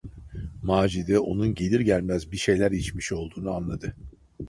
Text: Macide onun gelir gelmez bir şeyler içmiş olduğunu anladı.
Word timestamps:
Macide 0.61 1.19
onun 1.19 1.53
gelir 1.53 1.79
gelmez 1.79 2.31
bir 2.31 2.37
şeyler 2.37 2.71
içmiş 2.71 3.11
olduğunu 3.11 3.51
anladı. 3.55 3.95